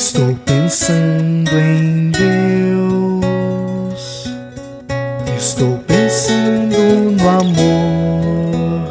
Estou 0.00 0.34
pensando 0.46 1.50
em 1.58 2.10
Deus. 2.10 2.24
Estou 5.36 5.76
pensando 5.86 6.74
no 7.20 7.28
amor. 7.28 8.88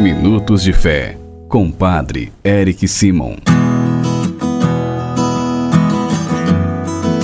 Minutos 0.00 0.64
de 0.64 0.72
Fé, 0.72 1.16
com 1.48 1.70
Padre 1.70 2.32
Eric 2.44 2.88
Simon. 2.88 3.36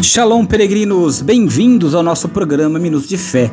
Shalom, 0.01 0.47
peregrinos! 0.47 1.21
Bem-vindos 1.21 1.93
ao 1.93 2.05
nosso 2.05 2.29
programa 2.29 2.79
Minutos 2.79 3.09
de 3.09 3.19
Fé. 3.19 3.51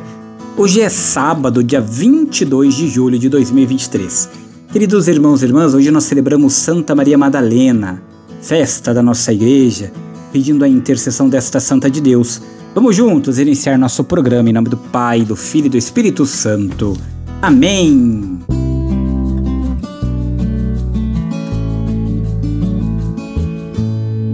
Hoje 0.56 0.80
é 0.80 0.88
sábado, 0.88 1.64
dia 1.64 1.80
22 1.80 2.76
de 2.76 2.86
julho 2.86 3.18
de 3.18 3.28
2023. 3.28 4.30
Queridos 4.72 5.08
irmãos 5.08 5.42
e 5.42 5.46
irmãs, 5.46 5.74
hoje 5.74 5.90
nós 5.90 6.04
celebramos 6.04 6.52
Santa 6.52 6.94
Maria 6.94 7.18
Madalena, 7.18 8.00
festa 8.42 8.94
da 8.94 9.02
nossa 9.02 9.32
igreja, 9.32 9.92
pedindo 10.32 10.64
a 10.64 10.68
intercessão 10.68 11.28
desta 11.28 11.60
Santa 11.60 11.90
de 11.90 12.00
Deus. 12.00 12.40
Vamos 12.74 12.96
juntos 12.96 13.38
iniciar 13.38 13.78
nosso 13.78 14.04
programa 14.04 14.48
em 14.48 14.52
nome 14.52 14.68
do 14.68 14.76
Pai, 14.76 15.22
do 15.22 15.36
Filho 15.36 15.66
e 15.66 15.70
do 15.70 15.76
Espírito 15.76 16.24
Santo. 16.24 16.96
Amém! 17.42 18.38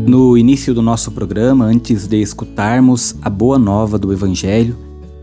No 0.06 0.38
início 0.38 0.72
do 0.72 0.80
nosso 0.80 1.10
programa, 1.10 1.64
antes 1.64 2.06
de 2.06 2.20
escutarmos 2.20 3.16
a 3.20 3.28
boa 3.28 3.58
nova 3.58 3.98
do 3.98 4.12
Evangelho, 4.12 4.76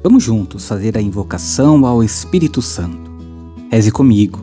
vamos 0.03 0.23
juntos 0.23 0.67
fazer 0.67 0.97
a 0.97 1.01
invocação 1.01 1.85
ao 1.85 2.03
Espírito 2.03 2.61
Santo. 2.61 3.11
Reze 3.71 3.91
comigo 3.91 4.42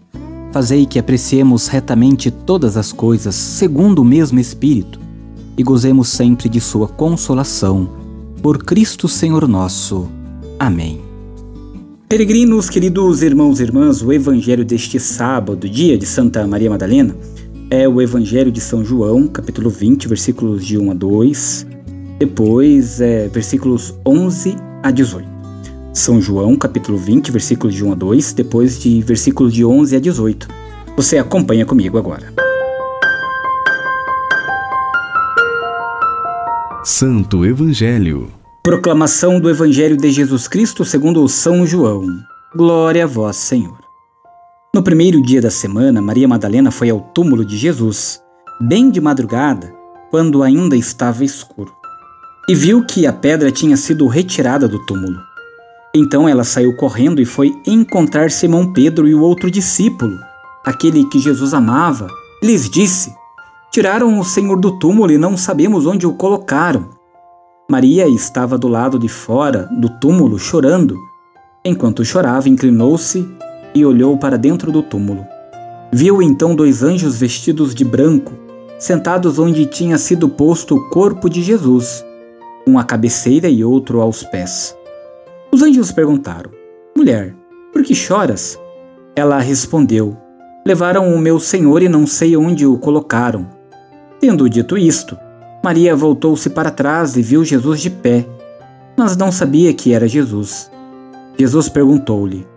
Fazei 0.51 0.85
que 0.85 0.99
apreciemos 0.99 1.67
retamente 1.67 2.29
todas 2.29 2.75
as 2.75 2.91
coisas 2.91 3.35
segundo 3.35 3.99
o 3.99 4.05
mesmo 4.05 4.37
Espírito 4.37 4.99
e 5.57 5.63
gozemos 5.63 6.09
sempre 6.09 6.49
de 6.49 6.59
Sua 6.59 6.89
consolação. 6.89 7.89
Por 8.41 8.63
Cristo 8.63 9.07
Senhor 9.07 9.47
nosso. 9.47 10.09
Amém. 10.59 10.99
Peregrinos, 12.09 12.69
queridos 12.69 13.21
irmãos 13.21 13.61
e 13.61 13.63
irmãs, 13.63 14.01
o 14.01 14.11
evangelho 14.11 14.65
deste 14.65 14.99
sábado, 14.99 15.69
dia 15.69 15.97
de 15.97 16.05
Santa 16.05 16.45
Maria 16.45 16.69
Madalena, 16.69 17.15
é 17.69 17.87
o 17.87 18.01
evangelho 18.01 18.51
de 18.51 18.59
São 18.59 18.83
João, 18.83 19.27
capítulo 19.27 19.69
20, 19.69 20.09
versículos 20.09 20.65
de 20.65 20.77
1 20.77 20.91
a 20.91 20.93
2, 20.93 21.67
depois 22.19 22.99
é 22.99 23.29
versículos 23.29 23.93
11 24.05 24.57
a 24.83 24.91
18. 24.91 25.40
São 25.93 26.21
João, 26.21 26.55
capítulo 26.55 26.97
20, 26.97 27.31
versículos 27.31 27.75
de 27.75 27.83
1 27.83 27.91
a 27.91 27.95
2, 27.95 28.31
depois 28.31 28.79
de 28.79 29.01
versículos 29.01 29.53
de 29.53 29.65
11 29.65 29.97
a 29.97 29.99
18. 29.99 30.47
Você 30.95 31.17
acompanha 31.17 31.65
comigo 31.65 31.97
agora. 31.97 32.33
Santo 36.81 37.45
Evangelho. 37.45 38.29
Proclamação 38.63 39.37
do 39.37 39.49
Evangelho 39.49 39.97
de 39.97 40.09
Jesus 40.11 40.47
Cristo 40.47 40.85
segundo 40.85 41.27
São 41.27 41.67
João. 41.67 42.05
Glória 42.55 43.03
a 43.03 43.07
vós, 43.07 43.35
Senhor. 43.35 43.77
No 44.73 44.81
primeiro 44.81 45.21
dia 45.21 45.41
da 45.41 45.51
semana, 45.51 46.01
Maria 46.01 46.27
Madalena 46.27 46.71
foi 46.71 46.89
ao 46.89 47.01
túmulo 47.01 47.43
de 47.43 47.57
Jesus, 47.57 48.21
bem 48.61 48.89
de 48.89 49.01
madrugada, 49.01 49.73
quando 50.09 50.41
ainda 50.41 50.77
estava 50.77 51.25
escuro, 51.25 51.73
e 52.47 52.55
viu 52.55 52.85
que 52.85 53.05
a 53.05 53.11
pedra 53.11 53.51
tinha 53.51 53.75
sido 53.75 54.07
retirada 54.07 54.69
do 54.69 54.79
túmulo. 54.85 55.30
Então 55.93 56.27
ela 56.27 56.45
saiu 56.45 56.73
correndo 56.75 57.21
e 57.21 57.25
foi 57.25 57.53
encontrar 57.67 58.31
Simão 58.31 58.71
Pedro 58.71 59.07
e 59.07 59.13
o 59.13 59.21
outro 59.21 59.51
discípulo, 59.51 60.17
aquele 60.65 61.03
que 61.05 61.19
Jesus 61.19 61.53
amava. 61.53 62.07
Lhes 62.41 62.69
disse: 62.69 63.13
Tiraram 63.71 64.17
o 64.17 64.23
Senhor 64.23 64.57
do 64.57 64.79
túmulo 64.79 65.11
e 65.11 65.17
não 65.17 65.35
sabemos 65.35 65.85
onde 65.85 66.07
o 66.07 66.13
colocaram. 66.13 66.89
Maria 67.69 68.07
estava 68.07 68.57
do 68.57 68.67
lado 68.67 68.97
de 68.97 69.09
fora 69.09 69.67
do 69.79 69.89
túmulo 69.99 70.39
chorando. 70.39 70.97
Enquanto 71.63 72.05
chorava, 72.05 72.49
inclinou-se 72.49 73.27
e 73.75 73.85
olhou 73.85 74.17
para 74.17 74.37
dentro 74.37 74.71
do 74.71 74.81
túmulo. 74.81 75.25
Viu 75.91 76.21
então 76.21 76.55
dois 76.55 76.83
anjos 76.83 77.17
vestidos 77.19 77.75
de 77.75 77.83
branco, 77.83 78.33
sentados 78.79 79.37
onde 79.37 79.65
tinha 79.65 79.97
sido 79.97 80.27
posto 80.29 80.75
o 80.75 80.89
corpo 80.89 81.29
de 81.29 81.43
Jesus, 81.43 82.03
um 82.65 82.79
à 82.79 82.83
cabeceira 82.83 83.49
e 83.49 83.63
outro 83.63 84.01
aos 84.01 84.23
pés. 84.23 84.75
Os 85.53 85.61
anjos 85.61 85.91
perguntaram: 85.91 86.49
Mulher, 86.95 87.35
por 87.73 87.83
que 87.83 87.93
choras? 87.93 88.57
Ela 89.13 89.39
respondeu: 89.39 90.15
Levaram 90.65 91.13
o 91.13 91.19
meu 91.19 91.41
senhor 91.41 91.83
e 91.83 91.89
não 91.89 92.07
sei 92.07 92.37
onde 92.37 92.65
o 92.65 92.77
colocaram. 92.77 93.49
Tendo 94.19 94.49
dito 94.49 94.77
isto, 94.77 95.17
Maria 95.61 95.93
voltou-se 95.93 96.49
para 96.49 96.71
trás 96.71 97.17
e 97.17 97.21
viu 97.21 97.43
Jesus 97.43 97.81
de 97.81 97.89
pé, 97.89 98.25
mas 98.97 99.17
não 99.17 99.29
sabia 99.29 99.73
que 99.73 99.93
era 99.93 100.07
Jesus. 100.07 100.71
Jesus 101.37 101.67
perguntou-lhe: 101.67 102.47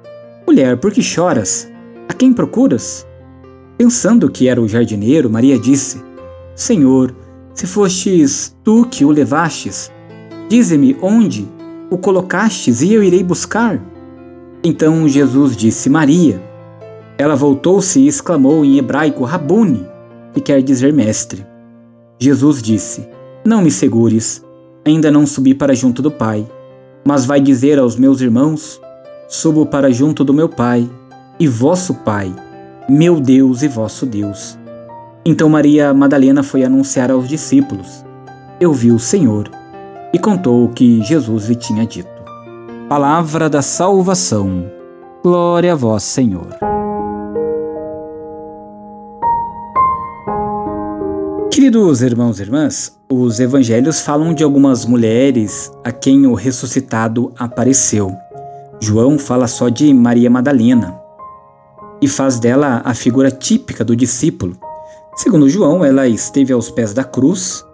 Mulher, 0.47 0.77
por 0.77 0.93
que 0.93 1.03
choras? 1.03 1.69
A 2.09 2.15
quem 2.15 2.33
procuras? 2.33 3.05
Pensando 3.77 4.31
que 4.31 4.47
era 4.47 4.61
o 4.61 4.69
jardineiro, 4.69 5.29
Maria 5.29 5.59
disse: 5.59 6.01
Senhor, 6.55 7.13
se 7.55 7.67
fostes 7.67 8.57
tu 8.63 8.87
que 8.89 9.05
o 9.05 9.11
levastes, 9.11 9.91
dize-me 10.49 10.97
onde 11.03 11.49
o 11.91 11.99
colocastes 11.99 12.83
e 12.83 12.93
eu 12.93 13.03
irei 13.03 13.23
buscar? 13.23 13.81
Então 14.63 15.07
Jesus 15.09 15.57
disse: 15.57 15.91
Maria. 15.91 16.43
Ela 17.17 17.37
voltou-se 17.37 18.01
e 18.01 18.09
exclamou 18.09 18.65
em 18.65 18.79
hebraico: 18.79 19.25
Rabuni, 19.25 19.87
que 20.33 20.41
quer 20.41 20.63
dizer 20.63 20.93
mestre. 20.93 21.47
Jesus 22.19 22.63
disse: 22.63 23.07
Não 23.45 23.63
me 23.63 23.71
segures, 23.71 24.45
ainda 24.85 25.11
não 25.11 25.27
subi 25.27 25.55
para 25.55 25.75
junto 25.75 26.03
do 26.03 26.11
Pai, 26.11 26.47
mas 27.05 27.25
vai 27.25 27.41
dizer 27.41 27.79
aos 27.79 27.97
meus 27.97 28.21
irmãos: 28.21 28.81
Subo 29.29 29.67
para 29.67 29.93
junto 29.93 30.25
do 30.25 30.35
meu 30.35 30.49
Pai 30.49 30.89
e 31.39 31.47
vosso 31.47 31.95
Pai, 31.95 32.35
meu 32.89 33.21
Deus 33.21 33.63
e 33.63 33.69
vosso 33.69 34.07
Deus. 34.07 34.59
Então 35.25 35.49
Maria 35.49 35.95
Madalena 35.95 36.43
foi 36.43 36.65
anunciar 36.65 37.11
aos 37.11 37.29
discípulos: 37.29 38.05
Eu 38.59 38.73
vi 38.73 38.91
o 38.91 38.99
Senhor 38.99 39.49
e 40.15 40.19
contou 40.19 40.65
o 40.65 40.69
que 40.69 41.03
Jesus 41.03 41.49
lhe 41.49 41.57
tinha 41.57 41.85
dito. 41.85 42.09
Palavra 42.89 43.51
da 43.51 43.61
salvação. 43.61 44.71
Glória 45.25 45.73
a 45.73 45.75
vós, 45.75 46.05
Senhor. 46.05 46.47
Queridos 51.51 52.01
irmãos 52.01 52.39
e 52.39 52.43
irmãs, 52.43 52.97
os 53.11 53.41
evangelhos 53.41 54.03
falam 54.03 54.33
de 54.33 54.45
algumas 54.45 54.87
mulheres 54.87 55.73
a 55.83 55.91
quem 55.91 56.27
o 56.27 56.35
ressuscitado 56.35 57.33
apareceu. 57.37 58.15
João 58.81 59.19
fala 59.19 59.49
só 59.49 59.69
de 59.69 59.93
Maria 59.93 60.31
Madalena 60.31 60.97
e 62.01 62.07
faz 62.07 62.39
dela 62.39 62.83
a 62.85 62.95
figura 62.95 63.33
típica 63.33 63.85
do 63.85 63.97
discípulo. 63.97 64.57
Segundo 65.17 65.49
João, 65.49 65.85
ela 65.85 66.07
esteve 66.07 66.53
aos 66.53 66.71
pés 66.71 66.95
da 66.95 67.03
cruz 67.03 67.65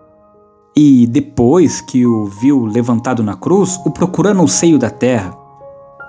e 0.82 1.06
depois 1.06 1.82
que 1.82 2.06
o 2.06 2.24
viu 2.24 2.64
levantado 2.64 3.22
na 3.22 3.36
cruz, 3.36 3.78
o 3.84 3.90
procura 3.90 4.32
no 4.32 4.48
seio 4.48 4.78
da 4.78 4.88
terra. 4.88 5.36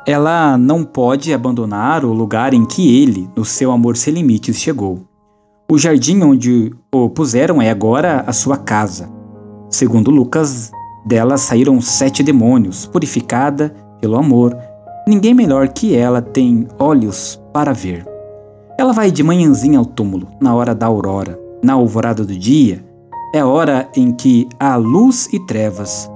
Ela 0.08 0.58
não 0.58 0.86
pode 0.86 1.34
abandonar 1.34 2.06
o 2.06 2.14
lugar 2.14 2.54
em 2.54 2.66
que 2.66 3.02
ele, 3.02 3.30
no 3.36 3.44
seu 3.44 3.70
amor 3.70 3.98
sem 3.98 4.14
limites, 4.14 4.56
chegou. 4.56 5.02
O 5.70 5.78
jardim 5.78 6.22
onde 6.22 6.74
o 6.90 7.10
puseram 7.10 7.62
é 7.62 7.70
agora 7.70 8.24
a 8.26 8.32
sua 8.32 8.56
casa. 8.56 9.10
Segundo 9.70 10.10
Lucas, 10.10 10.72
dela 11.06 11.36
saíram 11.36 11.82
sete 11.82 12.24
demônios, 12.24 12.86
purificada 12.86 13.76
pelo 14.00 14.16
amor. 14.16 14.58
Ninguém 15.06 15.34
melhor 15.34 15.68
que 15.68 15.94
ela 15.94 16.22
tem 16.22 16.66
olhos 16.80 17.38
para 17.52 17.74
ver. 17.74 18.08
Ela 18.80 18.94
vai 18.94 19.12
de 19.12 19.22
manhãzinha 19.22 19.80
ao 19.80 19.86
túmulo, 19.86 20.30
na 20.40 20.56
hora 20.56 20.74
da 20.74 20.86
aurora, 20.86 21.38
na 21.62 21.74
alvorada 21.74 22.24
do 22.24 22.34
dia, 22.34 22.90
é 23.34 23.44
hora 23.44 23.90
em 23.96 24.12
que 24.12 24.48
há 24.60 24.76
luz 24.76 25.30
e 25.32 25.40
trevas. 25.46 26.10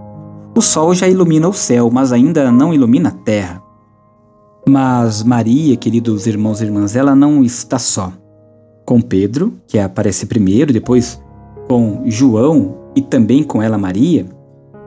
O 0.56 0.62
sol 0.62 0.94
já 0.94 1.08
ilumina 1.08 1.48
o 1.48 1.54
céu, 1.54 1.90
mas 1.92 2.12
ainda 2.12 2.52
não 2.52 2.74
ilumina 2.74 3.10
a 3.10 3.12
terra. 3.12 3.62
Mas 4.68 5.24
Maria, 5.24 5.76
queridos 5.78 6.28
irmãos 6.28 6.60
e 6.60 6.66
irmãs, 6.66 6.96
ela 6.96 7.16
não 7.16 7.44
está 7.44 7.80
só. 7.80 8.12
Com 8.86 9.02
Pedro, 9.02 9.54
que 9.68 9.80
aparece 9.80 10.26
primeiro, 10.26 10.74
depois 10.74 11.22
com 11.68 12.04
João 12.06 12.76
e 12.96 13.02
também 13.02 13.44
com 13.44 13.62
ela 13.62 13.78
Maria, 13.78 14.26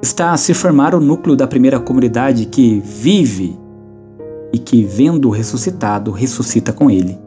está 0.02 0.32
a 0.32 0.36
se 0.36 0.54
formar 0.54 0.94
o 0.94 1.00
núcleo 1.00 1.36
da 1.36 1.46
primeira 1.46 1.80
comunidade 1.80 2.46
que 2.46 2.80
vive 2.80 3.58
e 4.52 4.58
que, 4.58 4.84
vendo 4.84 5.28
o 5.28 5.32
ressuscitado, 5.32 6.10
ressuscita 6.10 6.72
com 6.72 6.90
ele. 6.90 7.18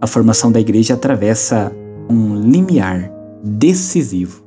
A 0.00 0.06
formação 0.06 0.50
da 0.52 0.60
igreja 0.60 0.94
atravessa 0.94 1.72
um 2.08 2.34
limiar 2.36 3.10
decisivo. 3.42 4.44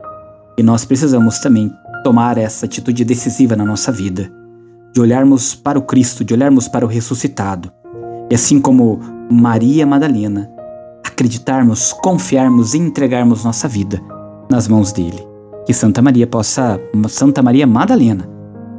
E 0.58 0.64
nós 0.64 0.86
precisamos 0.86 1.40
também 1.40 1.72
tomar 2.04 2.38
essa 2.38 2.66
atitude 2.66 3.04
decisiva 3.04 3.56
na 3.56 3.66
nossa 3.66 3.92
vida, 3.92 4.32
de 4.94 5.02
olharmos 5.02 5.54
para 5.54 5.78
o 5.78 5.82
Cristo, 5.82 6.24
de 6.24 6.34
olharmos 6.34 6.68
para 6.68 6.86
o 6.86 6.88
ressuscitado. 6.88 7.72
E 8.30 8.36
assim 8.36 8.60
como 8.60 9.00
Maria 9.30 9.86
Madalena, 9.86 10.50
acreditarmos, 11.04 11.94
confiarmos 11.94 12.74
e 12.74 12.78
entregarmos 12.78 13.44
nossa 13.44 13.68
vida 13.68 14.02
nas 14.50 14.68
mãos 14.68 14.92
dele. 14.92 15.26
Que 15.66 15.74
Santa 15.74 16.02
Maria 16.02 16.28
possa, 16.28 16.80
Santa 17.10 17.42
Maria 17.42 17.66
Madalena, 17.66 18.30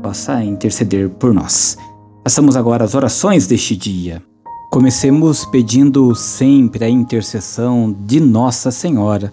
possa 0.03 0.43
interceder 0.45 1.11
por 1.11 1.35
nós. 1.35 1.77
Façamos 2.23 2.57
agora 2.57 2.85
as 2.85 2.95
orações 2.95 3.47
deste 3.47 3.77
dia. 3.77 4.23
Comecemos 4.71 5.45
pedindo 5.45 6.15
sempre 6.15 6.85
a 6.85 6.89
intercessão 6.89 7.95
de 8.05 8.21
Nossa 8.21 8.71
Senhora, 8.71 9.33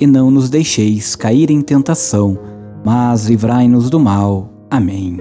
E 0.00 0.06
não 0.06 0.30
nos 0.30 0.48
deixeis 0.48 1.14
cair 1.14 1.50
em 1.50 1.60
tentação, 1.60 2.38
mas 2.82 3.26
livrai-nos 3.26 3.90
do 3.90 4.00
mal. 4.00 4.50
Amém. 4.70 5.20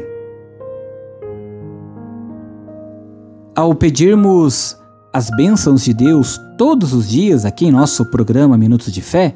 Ao 3.53 3.75
pedirmos 3.75 4.77
as 5.13 5.29
bênçãos 5.31 5.83
de 5.83 5.93
Deus 5.93 6.39
todos 6.57 6.93
os 6.93 7.09
dias 7.09 7.43
aqui 7.43 7.65
em 7.65 7.71
nosso 7.71 8.05
programa 8.05 8.57
Minutos 8.57 8.93
de 8.93 9.01
Fé, 9.01 9.35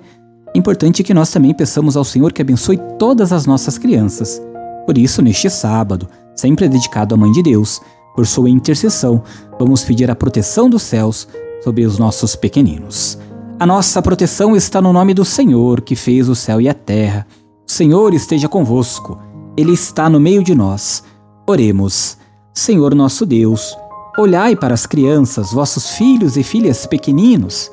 é 0.55 0.57
importante 0.57 1.03
que 1.03 1.13
nós 1.13 1.29
também 1.29 1.53
peçamos 1.53 1.97
ao 1.97 2.05
Senhor 2.05 2.31
que 2.31 2.41
abençoe 2.41 2.79
todas 2.97 3.33
as 3.33 3.45
nossas 3.45 3.77
crianças. 3.77 4.41
Por 4.85 4.97
isso, 4.97 5.21
neste 5.21 5.49
sábado, 5.49 6.07
sempre 6.35 6.69
dedicado 6.69 7.15
à 7.15 7.17
Mãe 7.17 7.31
de 7.33 7.43
Deus, 7.43 7.81
por 8.15 8.25
sua 8.25 8.49
intercessão, 8.49 9.21
vamos 9.59 9.83
pedir 9.83 10.09
a 10.09 10.15
proteção 10.15 10.69
dos 10.69 10.83
céus 10.83 11.27
sobre 11.63 11.85
os 11.85 11.97
nossos 11.97 12.35
pequeninos. 12.35 13.17
A 13.63 13.65
nossa 13.65 14.01
proteção 14.01 14.57
está 14.57 14.81
no 14.81 14.91
nome 14.91 15.13
do 15.13 15.23
Senhor, 15.23 15.79
que 15.79 15.95
fez 15.95 16.27
o 16.27 16.35
céu 16.35 16.59
e 16.59 16.67
a 16.67 16.73
terra. 16.73 17.25
O 17.65 17.71
Senhor 17.71 18.13
esteja 18.13 18.49
convosco, 18.49 19.17
Ele 19.55 19.71
está 19.71 20.09
no 20.09 20.19
meio 20.19 20.43
de 20.43 20.53
nós. 20.53 21.01
Oremos. 21.47 22.17
Senhor 22.53 22.93
nosso 22.93 23.25
Deus, 23.25 23.73
Olhai 24.17 24.53
para 24.53 24.73
as 24.73 24.85
crianças, 24.85 25.53
vossos 25.53 25.91
filhos 25.91 26.35
e 26.35 26.43
filhas 26.43 26.85
pequeninos, 26.85 27.71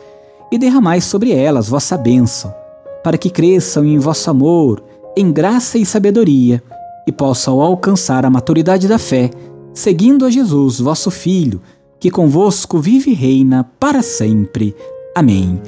e 0.53 0.59
derramai 0.59 1.01
sobre 1.01 1.33
elas 1.33 1.69
vossa 1.69 1.99
bênção, 1.99 2.55
para 3.03 3.19
que 3.19 3.29
cresçam 3.29 3.85
em 3.85 3.99
vosso 3.99 4.31
amor, 4.31 4.85
em 5.17 5.33
graça 5.33 5.77
e 5.77 5.85
sabedoria, 5.85 6.63
e 7.05 7.11
possam 7.11 7.61
alcançar 7.61 8.25
a 8.25 8.31
maturidade 8.31 8.87
da 8.87 8.97
fé, 8.97 9.29
seguindo 9.75 10.25
a 10.25 10.31
Jesus, 10.31 10.79
vosso 10.79 11.11
Filho, 11.11 11.61
que 11.99 12.13
convosco 12.13 12.79
vive 12.79 13.11
e 13.11 13.15
reina 13.15 13.69
para 13.81 14.03
sempre. 14.03 14.73
Amém. 15.17 15.61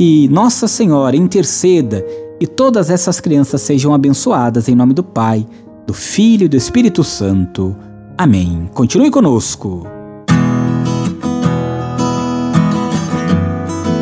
Que 0.00 0.28
Nossa 0.28 0.66
Senhora 0.66 1.14
interceda 1.14 2.02
e 2.40 2.46
todas 2.46 2.88
essas 2.88 3.20
crianças 3.20 3.60
sejam 3.60 3.92
abençoadas 3.92 4.66
em 4.66 4.74
nome 4.74 4.94
do 4.94 5.04
Pai, 5.04 5.46
do 5.86 5.92
Filho 5.92 6.46
e 6.46 6.48
do 6.48 6.56
Espírito 6.56 7.04
Santo. 7.04 7.76
Amém. 8.16 8.70
Continue 8.72 9.10
conosco. 9.10 9.86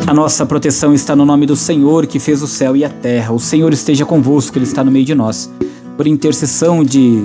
A 0.07 0.13
nossa 0.13 0.45
proteção 0.45 0.93
está 0.93 1.17
no 1.17 1.25
nome 1.25 1.45
do 1.45 1.57
Senhor 1.57 2.07
que 2.07 2.17
fez 2.17 2.41
o 2.41 2.47
céu 2.47 2.77
e 2.77 2.85
a 2.85 2.89
terra. 2.89 3.33
O 3.33 3.39
Senhor 3.39 3.73
esteja 3.73 4.05
convosco, 4.05 4.57
Ele 4.57 4.63
está 4.63 4.85
no 4.85 4.91
meio 4.91 5.03
de 5.03 5.13
nós. 5.13 5.51
Por 5.97 6.07
intercessão 6.07 6.81
de 6.81 7.21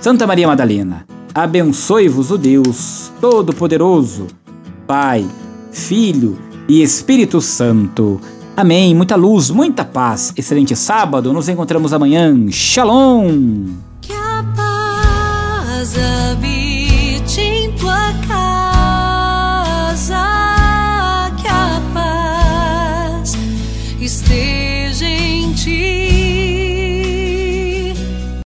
Santa 0.00 0.26
Maria 0.26 0.46
Madalena, 0.46 1.04
abençoe-vos 1.34 2.30
o 2.30 2.38
Deus 2.38 3.12
Todo-Poderoso, 3.20 4.28
Pai, 4.86 5.26
Filho 5.70 6.38
e 6.50 6.53
Espírito 6.68 7.40
Santo. 7.40 8.20
Amém. 8.56 8.94
Muita 8.94 9.16
luz, 9.16 9.50
muita 9.50 9.84
paz. 9.84 10.32
Excelente 10.36 10.74
sábado. 10.76 11.32
Nos 11.32 11.48
encontramos 11.48 11.92
amanhã. 11.92 12.34
Shalom. 12.48 13.66
Que 14.00 14.12
a 14.12 14.44
paz 14.54 15.94